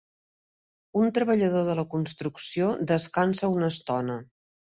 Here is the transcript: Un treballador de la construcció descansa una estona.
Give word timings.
Un 1.01 1.11
treballador 1.17 1.67
de 1.71 1.75
la 1.79 1.85
construcció 1.91 2.71
descansa 2.93 3.51
una 3.59 3.69
estona. 3.75 4.17